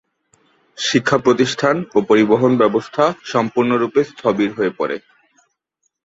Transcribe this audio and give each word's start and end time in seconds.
শিক্ষাপ্রতিষ্ঠান 0.77 1.75
ও 1.95 1.97
পরিবহন 2.09 2.51
ব্যবস্থা 2.57 3.03
সম্পূর্ণরূপে 3.23 4.01
স্থবির 4.11 4.49
হয়ে 4.57 4.71
পড়ে। 4.79 4.97